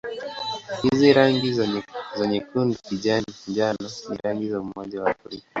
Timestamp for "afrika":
5.11-5.45